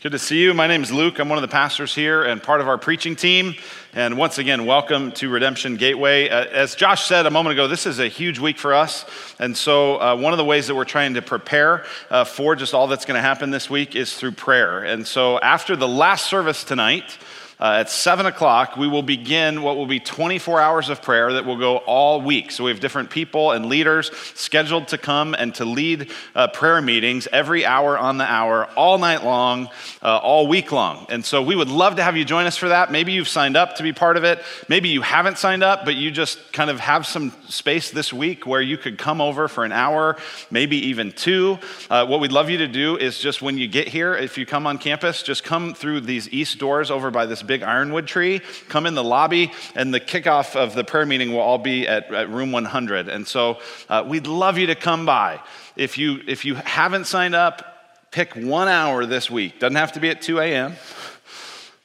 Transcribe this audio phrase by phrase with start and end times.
[0.00, 0.54] Good to see you.
[0.54, 1.18] My name is Luke.
[1.18, 3.56] I'm one of the pastors here and part of our preaching team.
[3.92, 6.28] And once again, welcome to Redemption Gateway.
[6.28, 9.04] Uh, as Josh said a moment ago, this is a huge week for us.
[9.40, 12.74] And so, uh, one of the ways that we're trying to prepare uh, for just
[12.74, 14.84] all that's going to happen this week is through prayer.
[14.84, 17.18] And so, after the last service tonight,
[17.60, 21.44] uh, at 7 o'clock, we will begin what will be 24 hours of prayer that
[21.44, 22.52] will go all week.
[22.52, 26.80] So we have different people and leaders scheduled to come and to lead uh, prayer
[26.80, 29.70] meetings every hour on the hour, all night long,
[30.02, 31.06] uh, all week long.
[31.08, 32.92] And so we would love to have you join us for that.
[32.92, 34.40] Maybe you've signed up to be part of it.
[34.68, 38.46] Maybe you haven't signed up, but you just kind of have some space this week
[38.46, 40.16] where you could come over for an hour,
[40.52, 41.58] maybe even two.
[41.90, 44.46] Uh, what we'd love you to do is just when you get here, if you
[44.46, 48.40] come on campus, just come through these east doors over by this big ironwood tree,
[48.68, 52.14] come in the lobby, and the kickoff of the prayer meeting will all be at,
[52.14, 53.08] at room 100.
[53.08, 53.58] And so
[53.88, 55.40] uh, we'd love you to come by.
[55.74, 59.58] If you, if you haven't signed up, pick one hour this week.
[59.58, 60.76] Doesn't have to be at 2 a.m.,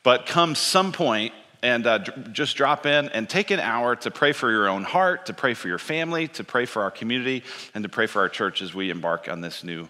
[0.04, 2.00] but come some point and uh,
[2.34, 5.54] just drop in and take an hour to pray for your own heart, to pray
[5.54, 7.42] for your family, to pray for our community,
[7.74, 9.88] and to pray for our church as we embark on this new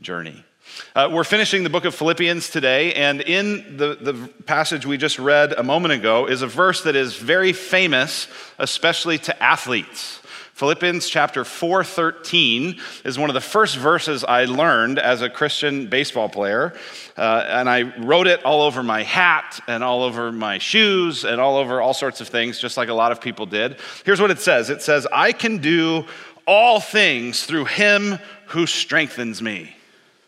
[0.00, 0.44] journey.
[0.94, 5.18] Uh, we're finishing the book of Philippians today, and in the, the passage we just
[5.18, 10.20] read a moment ago is a verse that is very famous, especially to athletes.
[10.54, 16.28] Philippians chapter 4:13 is one of the first verses I learned as a Christian baseball
[16.28, 16.74] player,
[17.16, 21.40] uh, and I wrote it all over my hat and all over my shoes and
[21.40, 23.78] all over all sorts of things, just like a lot of people did.
[24.04, 26.06] Here's what it says: It says, "I can do
[26.46, 29.74] all things through Him who strengthens me."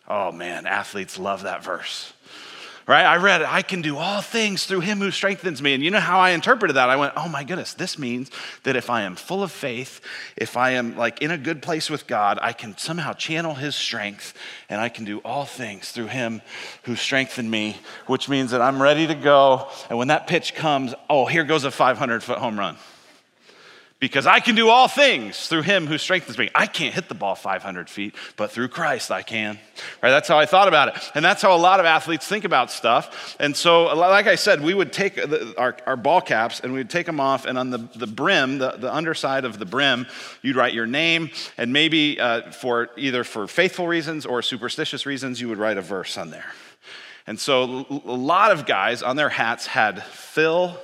[0.09, 2.12] Oh man, athletes love that verse.
[2.89, 3.05] Right?
[3.05, 3.53] I read it.
[3.53, 5.75] I can do all things through him who strengthens me.
[5.75, 6.89] And you know how I interpreted that?
[6.89, 8.31] I went, oh my goodness, this means
[8.63, 10.01] that if I am full of faith,
[10.37, 13.75] if I am like in a good place with God, I can somehow channel his
[13.75, 14.35] strength
[14.69, 16.43] and I can do all things through him
[16.85, 17.77] who strengthened me,
[18.07, 19.69] which means that I'm ready to go.
[19.91, 22.77] And when that pitch comes, oh, here goes a 500 foot home run
[23.98, 26.51] because I can do all things through him who strengthens me.
[26.55, 29.58] I can't hit the ball 500 feet, but through Christ I can.
[30.02, 30.11] Right?
[30.11, 31.02] That's how I thought about it.
[31.14, 33.36] And that's how a lot of athletes think about stuff.
[33.40, 35.18] And so, like I said, we would take
[35.56, 38.73] our, our, ball caps and we'd take them off, and on the, the brim, the,
[38.73, 40.06] the underside of the brim,
[40.42, 45.40] you'd write your name, and maybe uh, for either for faithful reasons or superstitious reasons,
[45.40, 46.52] you would write a verse on there.
[47.27, 50.79] And so, a lot of guys on their hats had Phil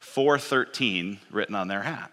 [0.00, 2.12] 413 written on their hat.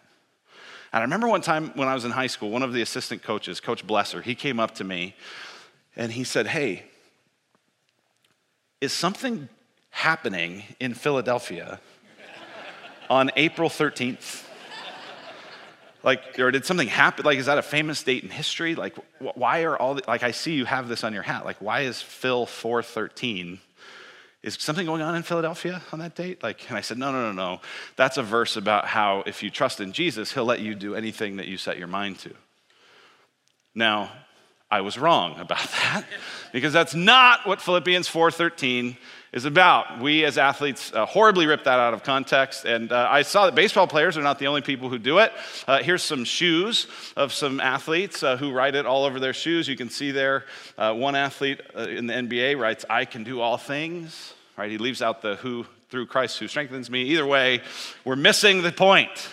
[0.92, 3.22] And I remember one time when I was in high school, one of the assistant
[3.22, 5.16] coaches, Coach Blesser, he came up to me
[5.96, 6.84] and he said, Hey,
[8.82, 9.50] is something
[9.92, 11.80] happening in Philadelphia
[13.10, 14.46] on April 13th?
[16.02, 17.26] Like, or did something happen?
[17.26, 18.74] Like, is that a famous date in history?
[18.74, 21.44] Like, why are all the, like, I see you have this on your hat.
[21.44, 23.60] Like, why is Phil 413
[24.42, 26.42] is something going on in Philadelphia on that date?
[26.42, 27.62] Like, and I said, no, no, no, no.
[27.98, 31.38] That's a verse about how if you trust in Jesus, he'll let you do anything
[31.38, 32.34] that you set your mind to.
[33.76, 34.12] Now,
[34.72, 36.06] I was wrong about that
[36.54, 38.98] because that's not what Philippians 4:13
[39.32, 40.00] is about.
[40.00, 43.56] We as athletes uh, horribly rip that out of context, and uh, I saw that
[43.56, 45.32] baseball players are not the only people who do it.
[45.68, 49.68] Uh, here's some shoes of some athletes uh, who write it all over their shoes.
[49.68, 50.46] You can see there,
[50.78, 54.72] uh, one athlete uh, in the NBA writes, "I can do all things." Right?
[54.72, 57.62] He leaves out the "who through Christ who strengthens me." Either way,
[58.04, 59.30] we're missing the point.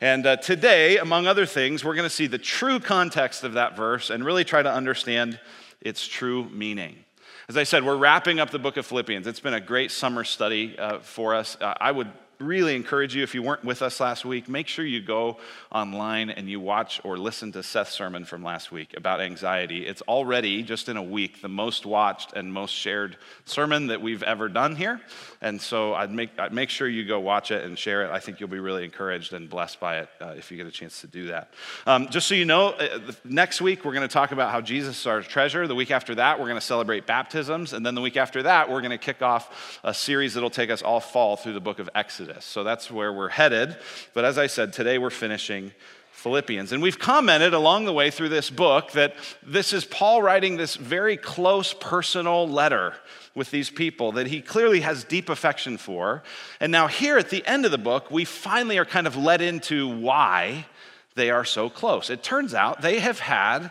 [0.00, 4.10] And today, among other things, we're going to see the true context of that verse
[4.10, 5.40] and really try to understand
[5.80, 7.03] its true meaning.
[7.46, 9.26] As I said, we're wrapping up the book of Philippians.
[9.26, 11.58] It's been a great summer study uh, for us.
[11.60, 12.10] Uh, I would
[12.44, 15.38] really encourage you, if you weren't with us last week, make sure you go
[15.72, 19.86] online and you watch or listen to Seth's sermon from last week about anxiety.
[19.86, 24.22] It's already, just in a week, the most watched and most shared sermon that we've
[24.22, 25.00] ever done here.
[25.40, 28.10] And so I'd make, I'd make sure you go watch it and share it.
[28.10, 30.70] I think you'll be really encouraged and blessed by it uh, if you get a
[30.70, 31.52] chance to do that.
[31.86, 35.00] Um, just so you know, uh, next week we're going to talk about how Jesus
[35.00, 35.66] is our treasure.
[35.66, 37.72] The week after that, we're going to celebrate baptisms.
[37.72, 40.70] And then the week after that, we're going to kick off a series that'll take
[40.70, 42.33] us all fall through the book of Exodus.
[42.40, 43.76] So that's where we're headed.
[44.12, 45.72] But as I said, today we're finishing
[46.12, 46.72] Philippians.
[46.72, 50.74] And we've commented along the way through this book that this is Paul writing this
[50.74, 52.94] very close personal letter
[53.34, 56.22] with these people that he clearly has deep affection for.
[56.60, 59.42] And now, here at the end of the book, we finally are kind of led
[59.42, 60.66] into why
[61.14, 62.10] they are so close.
[62.10, 63.70] It turns out they have had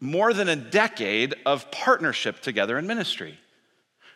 [0.00, 3.38] more than a decade of partnership together in ministry.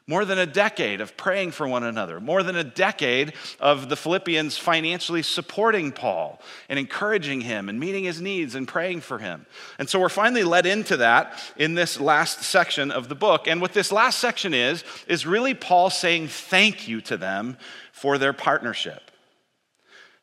[0.08, 3.96] More than a decade of praying for one another, more than a decade of the
[3.96, 9.46] Philippians financially supporting Paul and encouraging him and meeting his needs and praying for him.
[9.78, 13.46] And so we're finally led into that in this last section of the book.
[13.46, 17.56] And what this last section is, is really Paul saying thank you to them
[17.92, 19.12] for their partnership.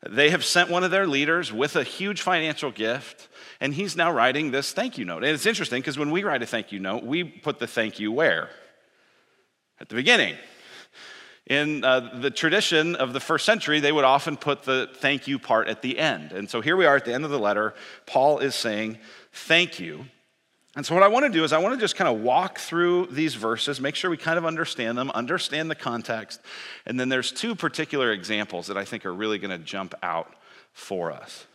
[0.07, 3.27] They have sent one of their leaders with a huge financial gift,
[3.59, 5.23] and he's now writing this thank you note.
[5.23, 7.99] And it's interesting because when we write a thank you note, we put the thank
[7.99, 8.49] you where?
[9.79, 10.35] At the beginning.
[11.47, 15.39] In uh, the tradition of the first century, they would often put the thank you
[15.39, 16.31] part at the end.
[16.31, 17.73] And so here we are at the end of the letter.
[18.05, 18.99] Paul is saying,
[19.31, 20.05] Thank you.
[20.75, 22.59] And so, what I want to do is, I want to just kind of walk
[22.59, 26.39] through these verses, make sure we kind of understand them, understand the context.
[26.85, 30.35] And then there's two particular examples that I think are really going to jump out
[30.71, 31.47] for us.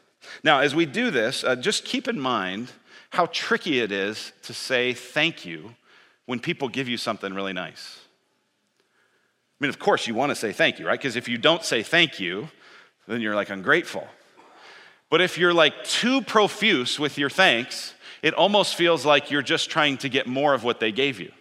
[0.42, 2.72] Now, as we do this, uh, just keep in mind
[3.10, 5.74] how tricky it is to say thank you
[6.26, 8.00] when people give you something really nice.
[9.64, 11.00] Mean, of course, you want to say thank you, right?
[11.00, 12.50] Because if you don't say thank you,
[13.08, 14.06] then you're like ungrateful.
[15.08, 19.70] But if you're like too profuse with your thanks, it almost feels like you're just
[19.70, 21.32] trying to get more of what they gave you.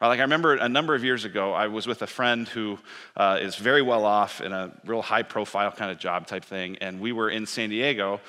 [0.00, 0.08] Right?
[0.08, 2.80] Like I remember a number of years ago, I was with a friend who
[3.16, 6.78] uh, is very well off in a real high profile kind of job type thing,
[6.80, 8.20] and we were in San Diego,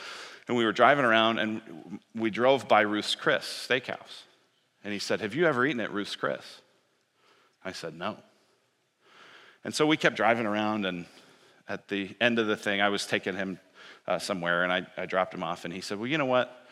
[0.47, 4.25] and we were driving around, and we drove by Ruth's Chris Steakhouse,
[4.83, 6.62] and he said, "Have you ever eaten at Ruth's Chris?"
[7.65, 8.18] I said, "No."
[9.63, 11.06] And so we kept driving around, and
[11.68, 13.60] at the end of the thing, I was taking him
[14.07, 16.68] uh, somewhere, and I, I dropped him off, and he said, Well, you know what?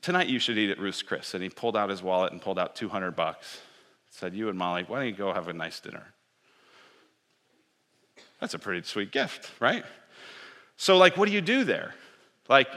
[0.00, 1.34] Tonight you should eat at Ruth's Chris.
[1.34, 3.60] And he pulled out his wallet and pulled out 200 bucks.
[4.10, 6.14] Said, You and Molly, why don't you go have a nice dinner?
[8.40, 9.84] That's a pretty sweet gift, right?
[10.76, 11.94] So, like, what do you do there?
[12.48, 12.68] Like,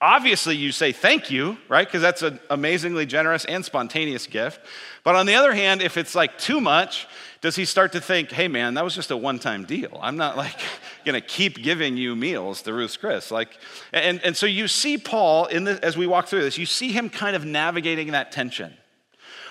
[0.00, 1.86] obviously you say thank you, right?
[1.86, 4.60] Because that's an amazingly generous and spontaneous gift.
[5.02, 7.06] But on the other hand, if it's like too much,
[7.40, 9.98] does he start to think, hey man, that was just a one time deal?
[10.02, 10.56] I'm not like
[11.04, 13.30] gonna keep giving you meals to Ruth's Chris.
[13.30, 13.58] Like,
[13.92, 16.92] and, and so you see Paul in the, as we walk through this, you see
[16.92, 18.74] him kind of navigating that tension.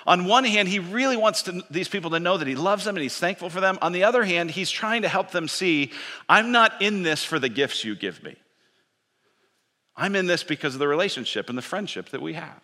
[0.08, 2.96] On one hand, he really wants to, these people to know that he loves them
[2.96, 3.80] and he's thankful for them.
[3.82, 5.92] On the other hand, he's trying to help them see,
[6.30, 8.36] I'm not in this for the gifts you give me.
[9.98, 12.62] I'm in this because of the relationship and the friendship that we have.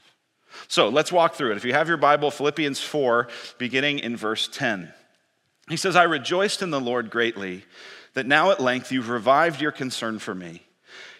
[0.68, 1.58] So let's walk through it.
[1.58, 4.94] If you have your Bible, Philippians 4, beginning in verse 10.
[5.70, 7.64] He says, I rejoiced in the Lord greatly
[8.14, 10.64] that now at length you've revived your concern for me.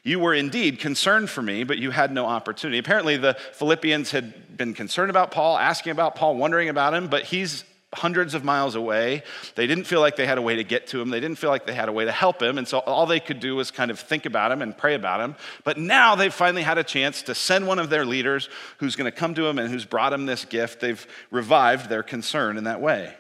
[0.04, 2.80] You were indeed concerned for me, but you had no opportunity.
[2.80, 7.24] Apparently, the Philippians had been concerned about Paul, asking about Paul, wondering about him, but
[7.24, 9.24] he's hundreds of miles away.
[9.56, 11.10] They didn't feel like they had a way to get to him.
[11.10, 12.58] They didn't feel like they had a way to help him.
[12.58, 15.20] And so all they could do was kind of think about him and pray about
[15.20, 15.36] him.
[15.64, 19.12] But now they've finally had a chance to send one of their leaders who's going
[19.12, 20.80] to come to him and who's brought him this gift.
[20.80, 23.14] They've revived their concern in that way.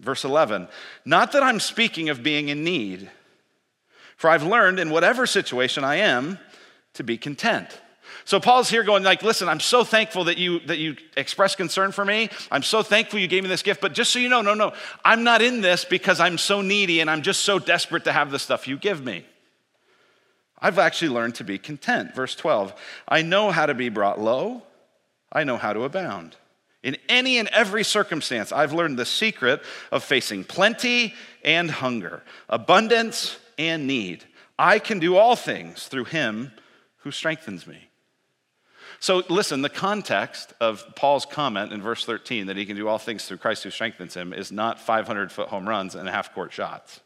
[0.00, 0.68] Verse 11
[1.04, 3.10] Not that I'm speaking of being in need,
[4.16, 6.38] for I've learned in whatever situation I am
[6.94, 7.80] to be content.
[8.28, 11.92] So Paul's here going like, listen, I'm so thankful that you that you expressed concern
[11.92, 12.28] for me.
[12.50, 14.74] I'm so thankful you gave me this gift, but just so you know, no, no,
[15.02, 18.30] I'm not in this because I'm so needy and I'm just so desperate to have
[18.30, 19.24] the stuff you give me.
[20.58, 22.14] I've actually learned to be content.
[22.14, 22.74] Verse 12,
[23.08, 24.62] I know how to be brought low,
[25.32, 26.36] I know how to abound.
[26.82, 33.38] In any and every circumstance, I've learned the secret of facing plenty and hunger, abundance
[33.56, 34.26] and need.
[34.58, 36.52] I can do all things through him
[36.98, 37.88] who strengthens me.
[39.00, 42.98] So, listen, the context of Paul's comment in verse 13 that he can do all
[42.98, 46.52] things through Christ who strengthens him is not 500 foot home runs and half court
[46.52, 47.00] shots.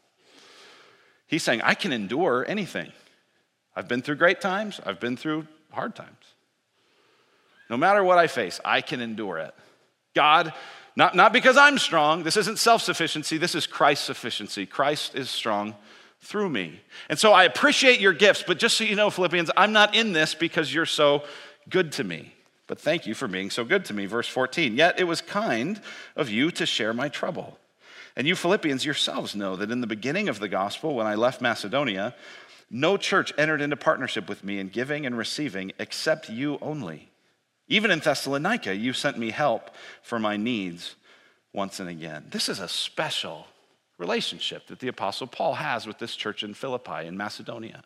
[1.27, 2.91] He's saying, I can endure anything.
[3.75, 6.09] I've been through great times, I've been through hard times.
[7.69, 9.53] No matter what I face, I can endure it.
[10.15, 10.53] God,
[10.95, 14.65] not, not because I'm strong, this isn't self sufficiency, this is Christ's sufficiency.
[14.65, 15.75] Christ is strong
[16.21, 16.81] through me.
[17.09, 20.13] And so I appreciate your gifts, but just so you know, Philippians, I'm not in
[20.13, 21.23] this because you're so
[21.69, 22.33] good to me.
[22.67, 24.05] But thank you for being so good to me.
[24.05, 24.75] Verse 14.
[24.75, 25.81] Yet it was kind
[26.15, 27.57] of you to share my trouble.
[28.15, 31.41] And you Philippians yourselves know that in the beginning of the gospel, when I left
[31.41, 32.15] Macedonia,
[32.69, 37.09] no church entered into partnership with me in giving and receiving except you only.
[37.67, 40.95] Even in Thessalonica, you sent me help for my needs
[41.53, 42.25] once and again.
[42.29, 43.47] This is a special
[43.97, 47.83] relationship that the Apostle Paul has with this church in Philippi in Macedonia.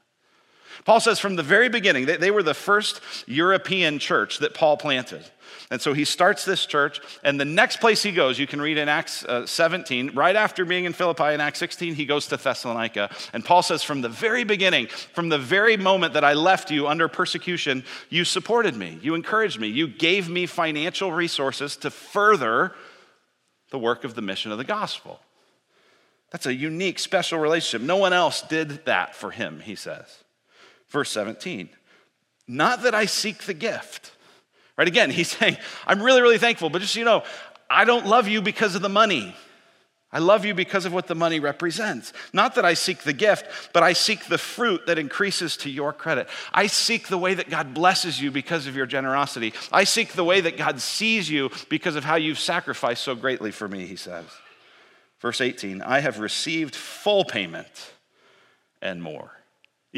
[0.85, 4.77] Paul says from the very beginning, they, they were the first European church that Paul
[4.77, 5.23] planted.
[5.69, 8.77] And so he starts this church, and the next place he goes, you can read
[8.77, 12.37] in Acts uh, 17, right after being in Philippi in Acts 16, he goes to
[12.37, 13.09] Thessalonica.
[13.33, 16.87] And Paul says, From the very beginning, from the very moment that I left you
[16.87, 22.73] under persecution, you supported me, you encouraged me, you gave me financial resources to further
[23.71, 25.19] the work of the mission of the gospel.
[26.31, 27.85] That's a unique, special relationship.
[27.85, 30.23] No one else did that for him, he says.
[30.89, 31.69] Verse 17,
[32.47, 34.11] not that I seek the gift.
[34.77, 37.23] Right again, he's saying, I'm really, really thankful, but just so you know,
[37.69, 39.35] I don't love you because of the money.
[40.09, 42.13] I love you because of what the money represents.
[42.31, 45.91] Not that I seek the gift, but I seek the fruit that increases to your
[45.91, 46.29] credit.
[46.53, 49.53] I seek the way that God blesses you because of your generosity.
[49.69, 53.51] I seek the way that God sees you because of how you've sacrificed so greatly
[53.51, 54.25] for me, he says.
[55.19, 57.91] Verse 18 I have received full payment
[58.81, 59.36] and more.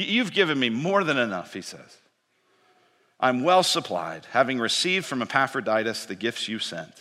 [0.03, 1.97] You've given me more than enough, he says.
[3.19, 6.93] I'm well supplied, having received from Epaphroditus the gifts you sent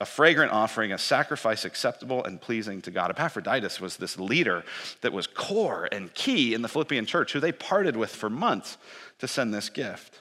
[0.00, 3.10] a fragrant offering, a sacrifice acceptable and pleasing to God.
[3.10, 4.64] Epaphroditus was this leader
[5.00, 8.78] that was core and key in the Philippian church, who they parted with for months
[9.18, 10.20] to send this gift.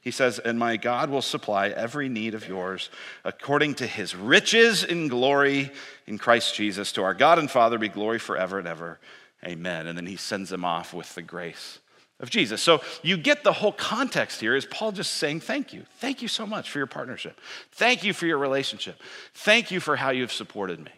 [0.00, 2.90] He says, And my God will supply every need of yours
[3.24, 5.70] according to his riches in glory
[6.06, 6.92] in Christ Jesus.
[6.92, 8.98] To our God and Father be glory forever and ever.
[9.44, 9.86] Amen.
[9.86, 11.78] And then he sends them off with the grace
[12.20, 12.60] of Jesus.
[12.60, 15.84] So you get the whole context here is Paul just saying thank you.
[15.98, 17.38] Thank you so much for your partnership.
[17.72, 19.00] Thank you for your relationship.
[19.34, 20.90] Thank you for how you've supported me.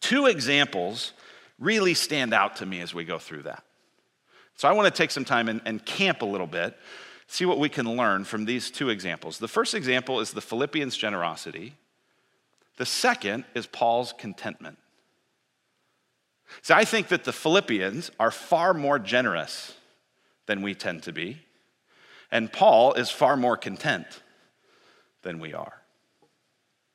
[0.00, 1.12] Two examples
[1.58, 3.62] really stand out to me as we go through that.
[4.56, 6.76] So I want to take some time and, and camp a little bit,
[7.28, 9.38] see what we can learn from these two examples.
[9.38, 11.74] The first example is the Philippians' generosity.
[12.76, 14.78] The second is Paul's contentment.
[16.62, 19.74] See, I think that the Philippians are far more generous
[20.46, 21.38] than we tend to be,
[22.30, 24.06] and Paul is far more content
[25.22, 25.82] than we are.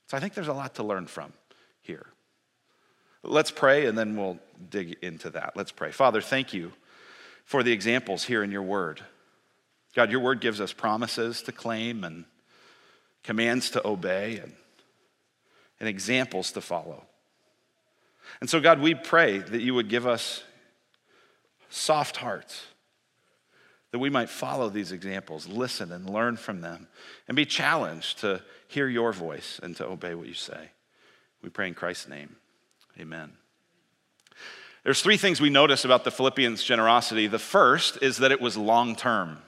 [0.08, 1.34] So I think there's a lot to learn from
[1.82, 2.08] here.
[3.24, 5.54] Let's pray and then we'll dig into that.
[5.56, 5.92] Let's pray.
[5.92, 6.74] Father, thank you
[7.46, 9.02] for the examples here in your word.
[9.96, 12.26] God, your word gives us promises to claim and
[13.24, 14.54] commands to obey and,
[15.80, 17.06] and examples to follow.
[18.42, 20.44] And so, God, we pray that you would give us
[21.70, 22.66] soft hearts,
[23.92, 26.88] that we might follow these examples, listen and learn from them,
[27.28, 30.72] and be challenged to hear your voice and to obey what you say.
[31.42, 32.36] We pray in Christ's name.
[33.00, 33.32] Amen.
[34.84, 37.28] There's three things we notice about the Philippians' generosity.
[37.28, 39.40] The first is that it was long term.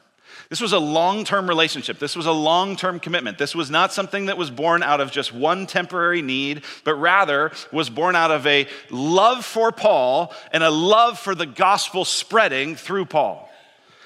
[0.49, 1.99] This was a long term relationship.
[1.99, 3.37] This was a long term commitment.
[3.37, 7.51] This was not something that was born out of just one temporary need, but rather
[7.71, 12.75] was born out of a love for Paul and a love for the gospel spreading
[12.75, 13.49] through Paul.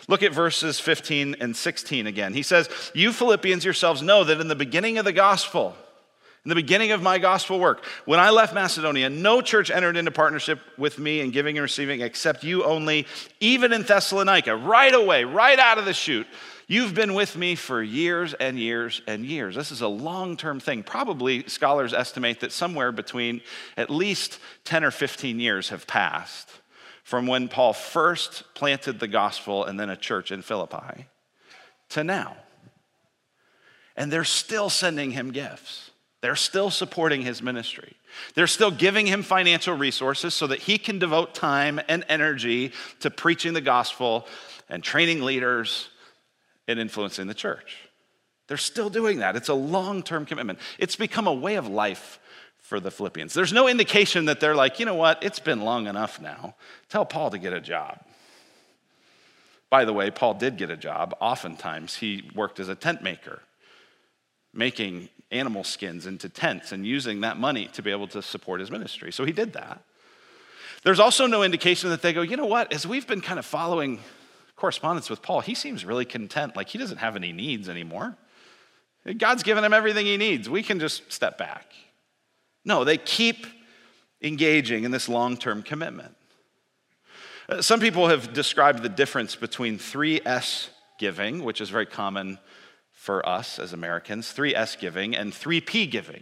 [0.07, 2.33] Look at verses 15 and 16 again.
[2.33, 5.75] He says, You Philippians yourselves know that in the beginning of the gospel,
[6.45, 10.11] in the beginning of my gospel work, when I left Macedonia, no church entered into
[10.11, 13.05] partnership with me in giving and receiving except you only,
[13.39, 16.27] even in Thessalonica, right away, right out of the chute.
[16.67, 19.55] You've been with me for years and years and years.
[19.55, 20.83] This is a long term thing.
[20.83, 23.41] Probably scholars estimate that somewhere between
[23.75, 26.47] at least 10 or 15 years have passed
[27.03, 31.07] from when Paul first planted the gospel and then a church in Philippi
[31.89, 32.37] to now.
[33.97, 35.88] And they're still sending him gifts.
[36.21, 37.95] They're still supporting his ministry.
[38.35, 43.09] They're still giving him financial resources so that he can devote time and energy to
[43.09, 44.27] preaching the gospel
[44.67, 45.89] and training leaders
[46.67, 47.77] and influencing the church.
[48.47, 49.35] They're still doing that.
[49.35, 50.59] It's a long term commitment.
[50.77, 52.19] It's become a way of life
[52.57, 53.33] for the Philippians.
[53.33, 56.55] There's no indication that they're like, you know what, it's been long enough now.
[56.89, 57.99] Tell Paul to get a job.
[59.69, 61.15] By the way, Paul did get a job.
[61.19, 63.41] Oftentimes, he worked as a tent maker,
[64.53, 68.71] making animal skins into tents and using that money to be able to support his
[68.71, 69.11] ministry.
[69.11, 69.83] So he did that.
[70.83, 73.45] There's also no indication that they go, you know what, as we've been kind of
[73.45, 73.99] following
[74.55, 78.15] correspondence with Paul, he seems really content, like he doesn't have any needs anymore.
[79.17, 80.49] God's given him everything he needs.
[80.49, 81.73] We can just step back.
[82.65, 83.47] No, they keep
[84.21, 86.15] engaging in this long term commitment.
[87.47, 90.69] Uh, some people have described the difference between 3S
[90.99, 92.37] giving, which is very common
[92.99, 96.21] for us as Americans 3S giving and 3P giving,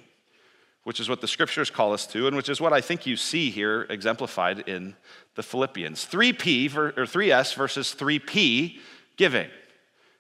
[0.84, 3.18] which is what the scriptures call us to, and which is what I think you
[3.18, 4.96] see here exemplified in
[5.34, 6.06] the Philippians.
[6.06, 8.78] 3P or 3S versus 3P
[9.18, 9.50] giving.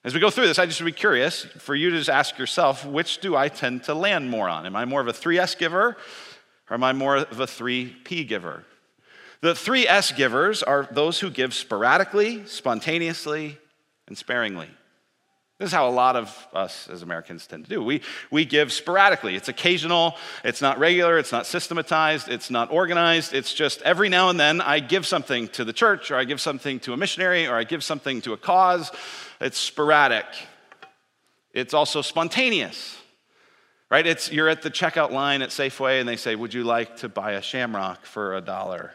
[0.03, 2.39] As we go through this, I just would be curious for you to just ask
[2.39, 4.65] yourself which do I tend to land more on?
[4.65, 5.95] Am I more of a 3S giver
[6.69, 8.63] or am I more of a 3P giver?
[9.41, 13.59] The 3S givers are those who give sporadically, spontaneously,
[14.07, 14.69] and sparingly.
[15.59, 17.83] This is how a lot of us as Americans tend to do.
[17.83, 19.35] We, we give sporadically.
[19.35, 23.33] It's occasional, it's not regular, it's not systematized, it's not organized.
[23.33, 26.39] It's just every now and then I give something to the church, or I give
[26.39, 28.91] something to a missionary, or I give something to a cause.
[29.41, 30.25] It's sporadic.
[31.53, 32.95] It's also spontaneous.
[33.89, 34.05] Right?
[34.05, 37.09] It's you're at the checkout line at Safeway and they say, "Would you like to
[37.09, 38.91] buy a shamrock for a dollar?"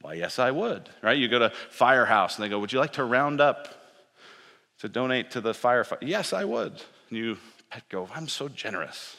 [0.00, 0.88] Why, yes, I would.
[1.02, 1.18] Right?
[1.18, 3.81] You go to Firehouse and they go, "Would you like to round up
[4.82, 6.72] to donate to the firefighter?" Yes, I would.
[7.08, 7.38] And you
[7.70, 9.16] pet go, "I'm so generous."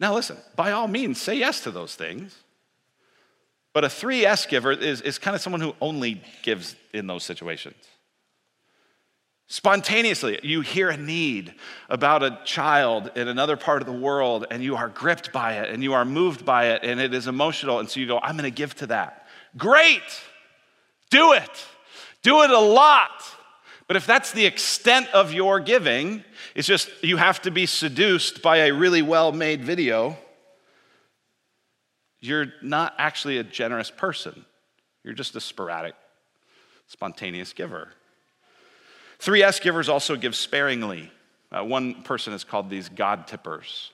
[0.00, 2.34] Now listen, by all means, say yes to those things.
[3.72, 7.76] But a 3S giver is, is kind of someone who only gives in those situations.
[9.46, 11.54] Spontaneously, you hear a need
[11.88, 15.70] about a child in another part of the world, and you are gripped by it,
[15.70, 17.80] and you are moved by it, and it is emotional.
[17.80, 19.26] And so you go, I'm going to give to that.
[19.56, 20.02] Great!
[21.10, 21.66] Do it.
[22.22, 23.24] Do it a lot.
[23.90, 26.22] But if that's the extent of your giving,
[26.54, 30.16] it's just you have to be seduced by a really well made video,
[32.20, 34.44] you're not actually a generous person.
[35.02, 35.96] You're just a sporadic,
[36.86, 37.88] spontaneous giver.
[39.18, 41.10] 3S givers also give sparingly.
[41.50, 43.90] Uh, one person has called these God tippers.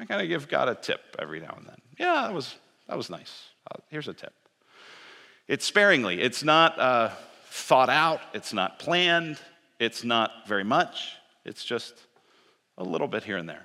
[0.00, 1.80] I kind of give God a tip every now and then.
[2.00, 2.52] Yeah, that was,
[2.88, 3.44] that was nice.
[3.70, 4.34] Uh, here's a tip.
[5.46, 7.10] It's sparingly, it's not uh,
[7.56, 9.38] thought out, it's not planned,
[9.80, 11.94] it's not very much, it's just
[12.76, 13.64] a little bit here and there.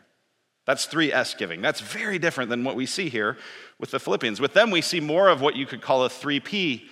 [0.66, 1.62] That's 3S giving.
[1.62, 3.38] That's very different than what we see here
[3.80, 4.40] with the Philippians.
[4.40, 6.84] With them, we see more of what you could call a 3P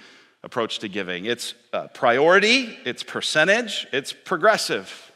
[0.43, 5.11] approach to giving it's uh, priority, it's percentage, it's progressive.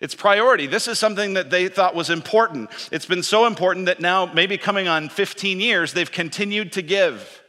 [0.00, 0.66] It's priority.
[0.66, 2.70] This is something that they thought was important.
[2.90, 7.39] It's been so important that now, maybe coming on 15 years, they've continued to give.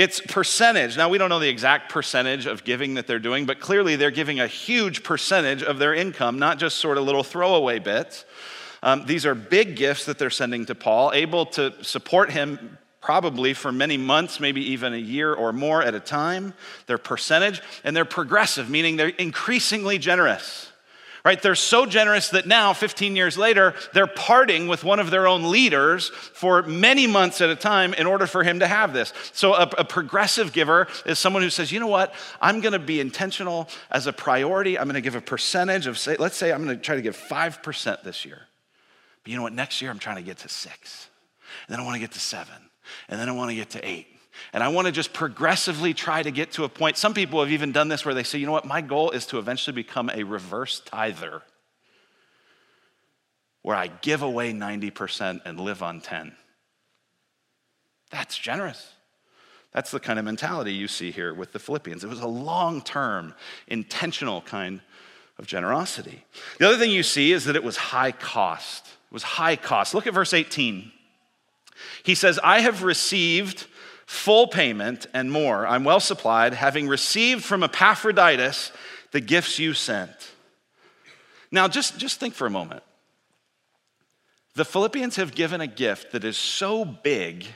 [0.00, 0.96] It's percentage.
[0.96, 4.10] Now, we don't know the exact percentage of giving that they're doing, but clearly they're
[4.10, 8.24] giving a huge percentage of their income, not just sort of little throwaway bits.
[8.82, 13.52] Um, these are big gifts that they're sending to Paul, able to support him probably
[13.52, 16.54] for many months, maybe even a year or more at a time.
[16.86, 20.69] They're percentage and they're progressive, meaning they're increasingly generous.
[21.24, 21.40] Right?
[21.40, 25.50] They're so generous that now, 15 years later, they're parting with one of their own
[25.50, 29.12] leaders for many months at a time in order for him to have this.
[29.32, 32.14] So, a, a progressive giver is someone who says, you know what?
[32.40, 34.78] I'm going to be intentional as a priority.
[34.78, 37.02] I'm going to give a percentage of, say, let's say I'm going to try to
[37.02, 38.46] give 5% this year.
[39.22, 39.52] But you know what?
[39.52, 41.08] Next year, I'm trying to get to six.
[41.66, 42.54] And then I want to get to seven.
[43.08, 44.06] And then I want to get to eight.
[44.52, 46.96] And I want to just progressively try to get to a point.
[46.96, 48.64] Some people have even done this where they say, you know what?
[48.64, 51.42] My goal is to eventually become a reverse tither,
[53.62, 56.32] where I give away 90% and live on 10.
[58.10, 58.92] That's generous.
[59.72, 62.02] That's the kind of mentality you see here with the Philippians.
[62.02, 63.34] It was a long term,
[63.68, 64.80] intentional kind
[65.38, 66.24] of generosity.
[66.58, 68.86] The other thing you see is that it was high cost.
[68.86, 69.94] It was high cost.
[69.94, 70.90] Look at verse 18.
[72.02, 73.66] He says, I have received
[74.10, 75.64] full payment and more.
[75.64, 78.72] I'm well supplied, having received from Epaphroditus
[79.12, 80.10] the gifts you sent.
[81.52, 82.82] Now, just, just think for a moment.
[84.56, 87.46] The Philippians have given a gift that is so big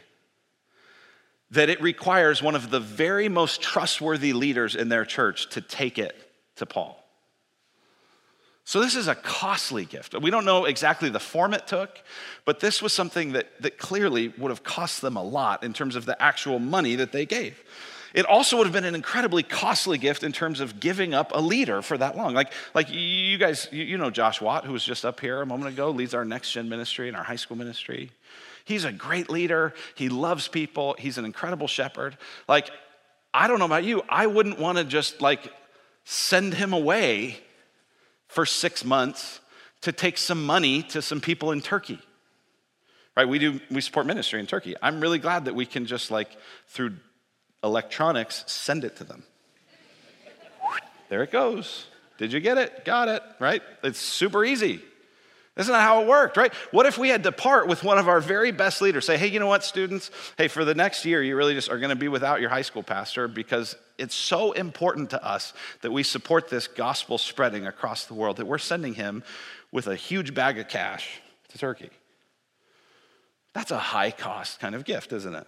[1.51, 5.99] that it requires one of the very most trustworthy leaders in their church to take
[5.99, 6.15] it
[6.55, 7.04] to Paul.
[8.67, 10.15] So, this is a costly gift.
[10.19, 12.01] We don't know exactly the form it took,
[12.47, 15.97] but this was something that, that clearly would have cost them a lot in terms
[15.97, 17.63] of the actual money that they gave.
[18.15, 21.41] It also would have been an incredibly costly gift in terms of giving up a
[21.41, 22.33] leader for that long.
[22.33, 25.75] Like, like you guys, you know Josh Watt, who was just up here a moment
[25.75, 28.13] ago, leads our next gen ministry and our high school ministry.
[28.65, 29.75] He's a great leader.
[29.97, 30.95] He loves people.
[30.99, 32.17] He's an incredible shepherd.
[32.49, 32.71] Like,
[33.35, 35.53] I don't know about you, I wouldn't want to just like
[36.05, 37.41] send him away
[38.29, 39.41] for six months
[39.83, 41.99] to take some money to some people in Turkey.
[43.17, 43.29] Right?
[43.29, 44.75] We do we support ministry in Turkey.
[44.83, 46.95] I'm really glad that we can just like through
[47.63, 49.23] electronics send it to them.
[51.09, 51.87] there it goes.
[52.19, 52.85] Did you get it?
[52.85, 53.63] Got it, right?
[53.83, 54.81] It's super easy.
[55.57, 56.53] Isn't that how it worked, right?
[56.73, 59.07] What if we had to part with one of our very best leaders?
[59.07, 60.11] Say, hey, you know what, students?
[60.37, 62.63] Hey, for the next year, you really just are going to be without your high
[62.63, 68.07] school pastor because it's so important to us that we support this gospel spreading across
[68.07, 69.23] the world that we're sending him
[69.71, 71.91] with a huge bag of cash to Turkey.
[73.53, 75.47] That's a high cost kind of gift, isn't it?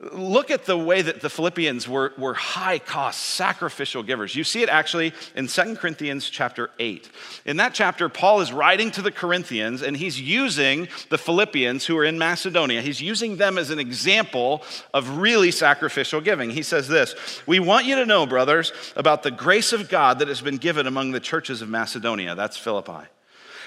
[0.00, 4.34] Look at the way that the Philippians were, were high cost, sacrificial givers.
[4.34, 7.10] You see it actually in 2 Corinthians chapter 8.
[7.44, 11.98] In that chapter, Paul is writing to the Corinthians and he's using the Philippians who
[11.98, 12.80] are in Macedonia.
[12.80, 14.62] He's using them as an example
[14.94, 16.48] of really sacrificial giving.
[16.48, 17.14] He says this
[17.46, 20.86] We want you to know, brothers, about the grace of God that has been given
[20.86, 22.34] among the churches of Macedonia.
[22.34, 23.06] That's Philippi.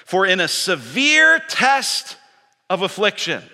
[0.04, 2.16] For in a severe test
[2.68, 3.44] of affliction,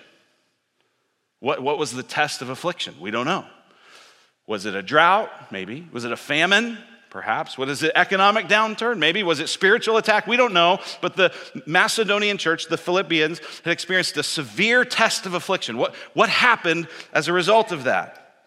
[1.41, 2.95] what, what was the test of affliction?
[3.01, 3.45] We don't know.
[4.47, 5.29] Was it a drought?
[5.51, 5.87] Maybe.
[5.91, 6.77] Was it a famine?
[7.09, 7.57] Perhaps.
[7.57, 7.91] What is it?
[7.95, 8.99] Economic downturn?
[8.99, 9.23] Maybe.
[9.23, 10.27] Was it spiritual attack?
[10.27, 10.79] We don't know.
[11.01, 11.33] But the
[11.65, 15.77] Macedonian church, the Philippians, had experienced a severe test of affliction.
[15.77, 18.45] What, what happened as a result of that?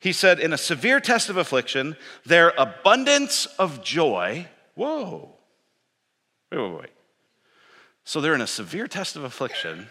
[0.00, 4.48] He said, in a severe test of affliction, their abundance of joy.
[4.74, 5.36] Whoa.
[6.52, 6.90] Wait, wait, wait.
[8.04, 9.86] So they're in a severe test of affliction,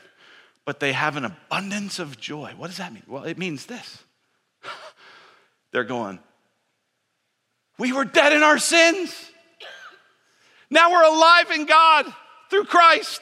[0.65, 2.54] but they have an abundance of joy.
[2.58, 3.04] What does that mean?
[3.08, 4.04] Well, it means this.
[5.71, 6.19] They're going,
[7.78, 9.13] we were dead in our sins.
[10.69, 12.06] Now we're alive in God
[12.49, 13.21] through Christ.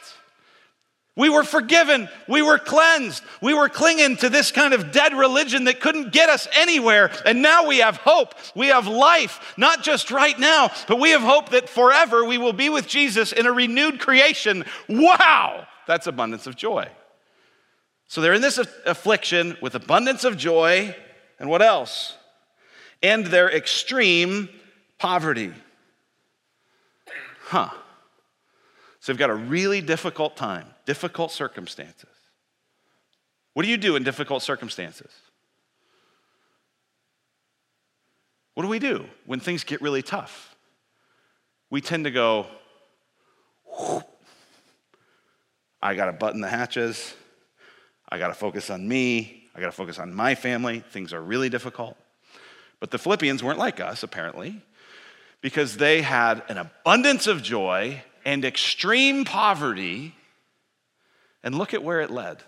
[1.14, 2.08] We were forgiven.
[2.26, 3.22] We were cleansed.
[3.42, 7.10] We were clinging to this kind of dead religion that couldn't get us anywhere.
[7.26, 8.34] And now we have hope.
[8.54, 12.54] We have life, not just right now, but we have hope that forever we will
[12.54, 14.64] be with Jesus in a renewed creation.
[14.88, 15.66] Wow!
[15.86, 16.88] That's abundance of joy.
[18.08, 20.94] So they're in this affliction with abundance of joy.
[21.38, 22.16] And what else?
[23.02, 24.48] and their extreme
[24.98, 25.52] poverty.
[27.46, 27.70] Huh.
[29.00, 32.08] So they've got a really difficult time, difficult circumstances.
[33.54, 35.10] What do you do in difficult circumstances?
[38.54, 40.54] What do we do when things get really tough?
[41.70, 42.46] We tend to go,
[45.82, 47.14] I got to button the hatches.
[48.12, 49.42] I got to focus on me.
[49.54, 50.80] I got to focus on my family.
[50.80, 51.96] Things are really difficult.
[52.78, 54.60] But the Philippians weren't like us, apparently,
[55.40, 60.14] because they had an abundance of joy and extreme poverty.
[61.42, 62.42] And look at where it led.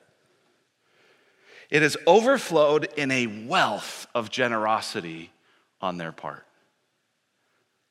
[1.70, 5.33] It has overflowed in a wealth of generosity
[5.81, 6.44] on their part.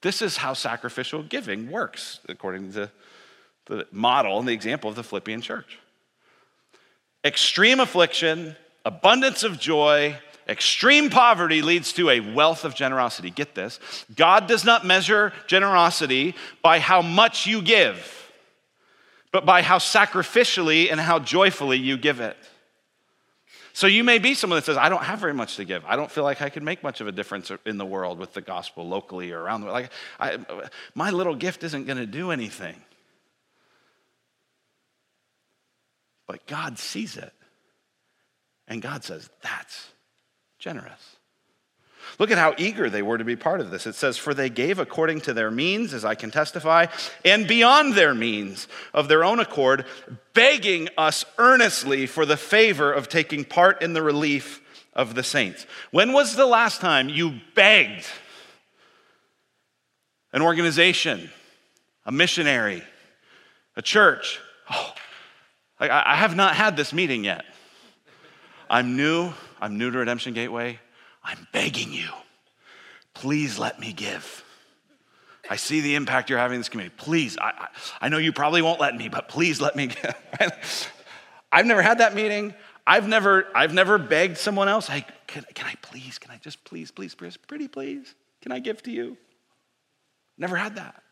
[0.02, 2.92] This is how sacrificial giving works, according to
[3.66, 5.80] the model and the example of the Philippian church.
[7.26, 8.56] Extreme affliction,
[8.86, 13.30] abundance of joy, Extreme poverty leads to a wealth of generosity.
[13.30, 13.80] Get this
[14.14, 18.32] God does not measure generosity by how much you give,
[19.32, 22.36] but by how sacrificially and how joyfully you give it.
[23.76, 25.84] So you may be someone that says, I don't have very much to give.
[25.86, 28.34] I don't feel like I can make much of a difference in the world with
[28.34, 29.82] the gospel locally or around the world.
[29.82, 30.38] Like, I,
[30.94, 32.76] my little gift isn't going to do anything.
[36.28, 37.34] But God sees it.
[38.68, 39.90] And God says, that's
[40.58, 41.18] generous.
[42.20, 43.88] Look at how eager they were to be part of this.
[43.88, 46.88] It says, For they gave according to their means, as I can testify,
[47.26, 49.86] and beyond their means of their own accord,
[50.34, 54.62] begging us earnestly for the favor of taking part in the relief
[54.94, 55.66] of the saints.
[55.92, 58.06] When was the last time you begged
[60.32, 61.30] an organization,
[62.06, 62.84] a missionary,
[63.76, 64.40] a church?
[64.70, 64.94] Oh,
[65.90, 67.46] I have not had this meeting yet.
[68.70, 69.34] I'm new.
[69.62, 70.80] I'm new to Redemption Gateway.
[71.24, 72.10] I'm begging you,
[73.14, 74.44] please let me give.
[75.50, 76.96] I see the impact you're having in this community.
[76.98, 77.68] Please, I, I,
[78.02, 79.88] I know you probably won't let me, but please let me
[80.40, 80.92] give.
[81.52, 82.54] I've never had that meeting.
[82.86, 86.64] I've never, I've never begged someone else, hey, can, can I please, can I just
[86.66, 89.18] please, please, please, pretty please, can I give to you?
[90.38, 91.03] Never had that.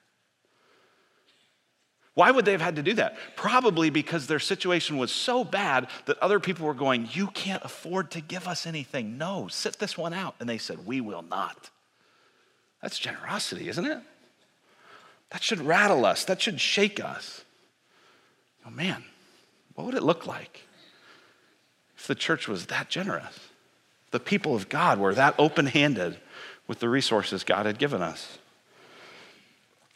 [2.13, 3.15] Why would they have had to do that?
[3.35, 8.11] Probably because their situation was so bad that other people were going, You can't afford
[8.11, 9.17] to give us anything.
[9.17, 10.35] No, sit this one out.
[10.39, 11.69] And they said, We will not.
[12.81, 13.99] That's generosity, isn't it?
[15.29, 17.45] That should rattle us, that should shake us.
[18.65, 19.03] Oh man,
[19.75, 20.61] what would it look like
[21.97, 23.39] if the church was that generous?
[24.11, 26.17] The people of God were that open handed
[26.67, 28.37] with the resources God had given us.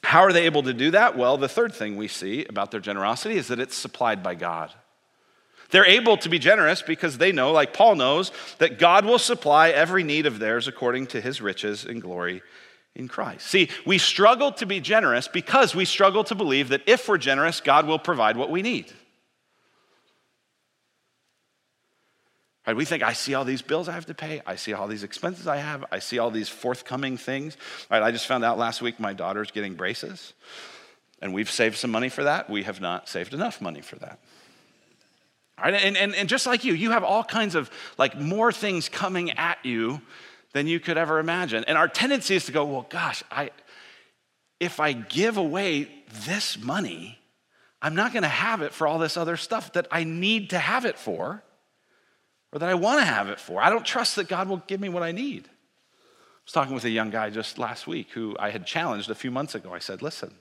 [0.05, 1.17] How are they able to do that?
[1.17, 4.71] Well, the third thing we see about their generosity is that it's supplied by God.
[5.71, 9.69] They're able to be generous because they know, like Paul knows, that God will supply
[9.69, 12.43] every need of theirs according to his riches and glory
[12.95, 13.47] in Christ.
[13.47, 17.59] See, we struggle to be generous because we struggle to believe that if we're generous,
[17.59, 18.93] God will provide what we need.
[22.65, 22.75] Right?
[22.75, 24.41] We think, I see all these bills I have to pay.
[24.45, 25.85] I see all these expenses I have.
[25.91, 27.57] I see all these forthcoming things.
[27.91, 28.01] Right?
[28.01, 30.33] I just found out last week my daughter's getting braces,
[31.21, 32.49] and we've saved some money for that.
[32.49, 34.19] We have not saved enough money for that.
[35.61, 35.73] Right?
[35.73, 39.31] And, and, and just like you, you have all kinds of like more things coming
[39.31, 40.01] at you
[40.53, 41.63] than you could ever imagine.
[41.67, 43.51] And our tendency is to go, well, gosh, I,
[44.59, 45.89] if I give away
[46.25, 47.19] this money,
[47.81, 50.57] I'm not going to have it for all this other stuff that I need to
[50.57, 51.43] have it for
[52.55, 53.61] or that I want to have it for.
[53.61, 55.43] I don't trust that God will give me what I need.
[55.45, 59.15] I was talking with a young guy just last week who I had challenged a
[59.15, 59.73] few months ago.
[59.73, 60.33] I said, listen,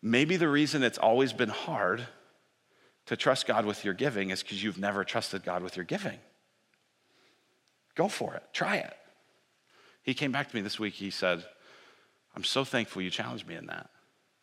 [0.00, 2.06] maybe the reason it's always been hard
[3.04, 6.18] to trust God with your giving is because you've never trusted God with your giving.
[7.94, 8.96] Go for it, try it.
[10.02, 10.94] He came back to me this week.
[10.94, 11.44] He said,
[12.34, 13.90] I'm so thankful you challenged me in that.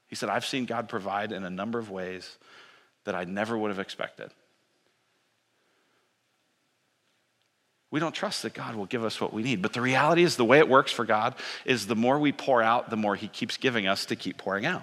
[0.05, 2.37] He said, I've seen God provide in a number of ways
[3.05, 4.29] that I never would have expected.
[7.93, 9.61] We don't trust that God will give us what we need.
[9.61, 12.59] But the reality is, the way it works for God is the more we pour
[12.59, 14.81] out, the more He keeps giving us to keep pouring out.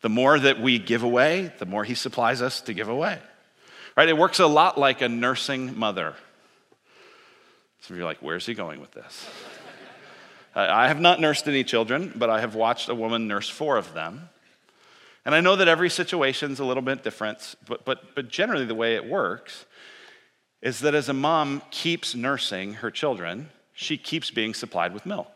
[0.00, 3.18] The more that we give away, the more He supplies us to give away.
[3.94, 4.08] Right?
[4.08, 6.14] It works a lot like a nursing mother.
[7.82, 9.28] Some of you are like, where's he going with this?
[10.54, 13.92] I have not nursed any children, but I have watched a woman nurse four of
[13.92, 14.30] them.
[15.26, 18.64] And I know that every situation is a little bit different, but, but, but generally
[18.64, 19.66] the way it works
[20.66, 25.30] is that as a mom keeps nursing her children, she keeps being supplied with milk.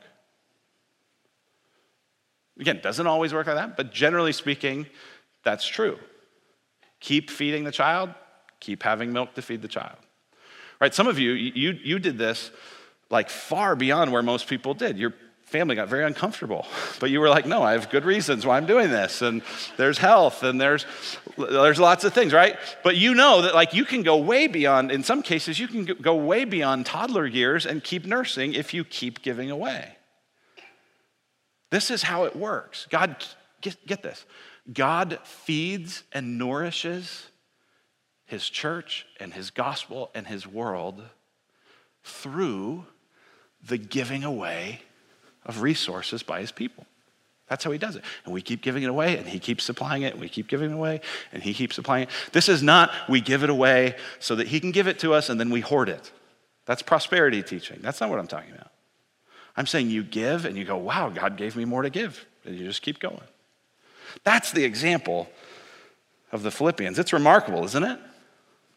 [2.58, 4.86] Again, doesn't always work like that, but generally speaking,
[5.44, 6.00] that's true.
[6.98, 8.10] Keep feeding the child,
[8.58, 9.98] keep having milk to feed the child.
[10.80, 10.92] Right?
[10.92, 12.50] Some of you, you, you did this
[13.08, 14.98] like far beyond where most people did.
[14.98, 15.14] Your
[15.50, 16.66] family got very uncomfortable,
[17.00, 19.20] but you were like, no, I have good reasons why I'm doing this.
[19.20, 19.42] And
[19.76, 20.86] there's health and there's,
[21.36, 22.56] there's lots of things, right?
[22.84, 25.84] But you know that like you can go way beyond, in some cases, you can
[25.84, 29.96] go way beyond toddler years and keep nursing if you keep giving away.
[31.70, 32.86] This is how it works.
[32.88, 33.16] God,
[33.60, 34.24] get, get this.
[34.72, 37.26] God feeds and nourishes
[38.24, 41.02] his church and his gospel and his world
[42.04, 42.86] through
[43.66, 44.82] the giving away
[45.46, 46.86] of resources by his people.
[47.48, 48.04] That's how he does it.
[48.24, 50.70] And we keep giving it away, and he keeps supplying it, and we keep giving
[50.70, 51.00] it away,
[51.32, 52.10] and he keeps supplying it.
[52.32, 55.28] This is not we give it away so that he can give it to us
[55.28, 56.12] and then we hoard it.
[56.66, 57.80] That's prosperity teaching.
[57.82, 58.70] That's not what I'm talking about.
[59.56, 62.24] I'm saying you give and you go, wow, God gave me more to give.
[62.44, 63.20] And you just keep going.
[64.22, 65.28] That's the example
[66.30, 66.98] of the Philippians.
[66.98, 67.98] It's remarkable, isn't it?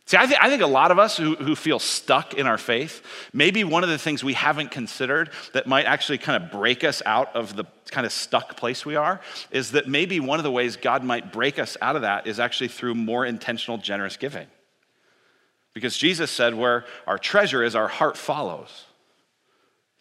[0.06, 2.58] See, I, th- I, think a lot of us who, who feel stuck in our
[2.58, 6.84] faith, maybe one of the things we haven't considered that might actually kind of break
[6.84, 10.44] us out of the kind of stuck place we are is that maybe one of
[10.44, 14.18] the ways God might break us out of that is actually through more intentional, generous
[14.18, 14.48] giving.
[15.74, 18.86] Because Jesus said, where our treasure is, our heart follows.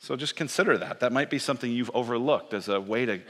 [0.00, 0.98] So just consider that.
[0.98, 3.20] That might be something you've overlooked as a way to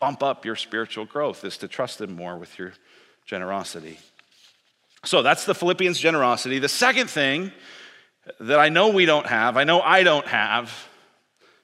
[0.00, 2.72] bump up your spiritual growth, is to trust Him more with your
[3.24, 3.98] generosity.
[5.04, 6.58] So that's the Philippians' generosity.
[6.58, 7.52] The second thing
[8.38, 10.72] that I know we don't have, I know I don't have,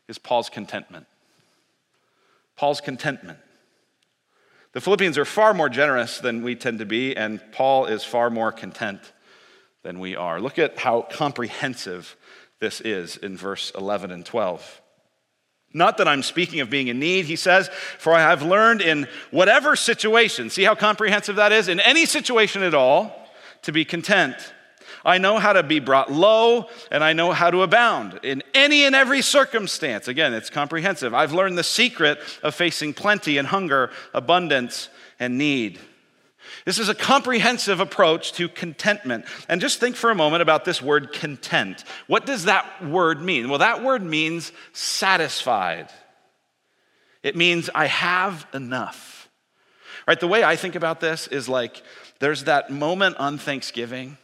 [0.08, 1.06] is Paul's contentment.
[2.56, 3.38] Paul's contentment.
[4.72, 8.28] The Philippians are far more generous than we tend to be, and Paul is far
[8.28, 9.00] more content
[9.82, 10.40] than we are.
[10.40, 12.16] Look at how comprehensive
[12.60, 14.82] this is in verse 11 and 12.
[15.72, 19.06] Not that I'm speaking of being in need, he says, for I have learned in
[19.30, 21.68] whatever situation, see how comprehensive that is?
[21.68, 23.17] In any situation at all,
[23.62, 24.36] to be content.
[25.04, 28.84] I know how to be brought low, and I know how to abound in any
[28.84, 30.08] and every circumstance.
[30.08, 31.14] Again, it's comprehensive.
[31.14, 35.78] I've learned the secret of facing plenty and hunger, abundance and need.
[36.64, 39.24] This is a comprehensive approach to contentment.
[39.48, 41.84] And just think for a moment about this word content.
[42.06, 43.48] What does that word mean?
[43.48, 45.90] Well, that word means satisfied,
[47.22, 49.28] it means I have enough.
[50.06, 50.18] Right?
[50.18, 51.82] The way I think about this is like
[52.20, 54.16] there's that moment on Thanksgiving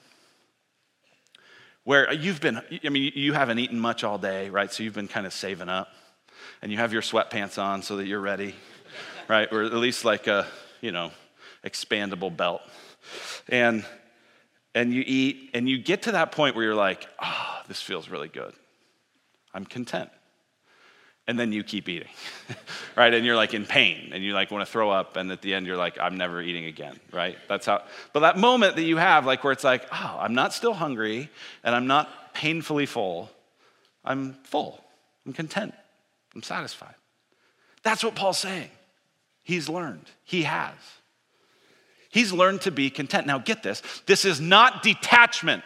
[1.85, 4.73] where you've been, I mean, you haven't eaten much all day, right?
[4.73, 5.89] So you've been kind of saving up
[6.63, 8.55] and you have your sweatpants on so that you're ready,
[9.29, 9.53] right?
[9.53, 10.47] Or at least like a,
[10.81, 11.11] you know,
[11.65, 12.63] expandable belt.
[13.49, 13.85] And,
[14.75, 17.81] and you eat and you get to that point where you're like, ah, oh, this
[17.81, 18.55] feels really good.
[19.53, 20.11] I'm content
[21.27, 22.09] and then you keep eating
[22.97, 23.15] right?
[23.15, 25.55] And you're like in pain and you like want to throw up and at the
[25.55, 27.37] end you're like i'm never eating again right?
[27.49, 27.83] That's how
[28.13, 31.31] but that moment that you have like where it's like oh i'm not still hungry
[31.63, 33.31] and i'm not painfully full
[34.05, 34.81] i'm full.
[35.27, 35.75] I'm content.
[36.35, 36.95] I'm satisfied.
[37.83, 38.71] That's what paul's saying.
[39.43, 40.11] He's learned.
[40.25, 40.75] He has.
[42.11, 43.27] He's learned to be content.
[43.27, 43.83] Now get this.
[44.07, 45.65] This is not detachment